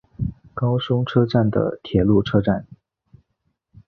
[0.55, 2.65] 高松车站的铁路车站。